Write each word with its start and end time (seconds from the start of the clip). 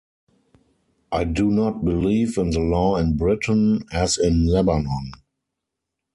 I 1.11 1.25
do 1.25 1.51
not 1.51 1.85
believe 1.85 2.39
in 2.39 2.49
the 2.49 2.59
law 2.59 2.97
in 2.97 3.17
Britain 3.17 3.85
as 3.93 4.17
in 4.17 4.47
Lebanon. 4.47 5.11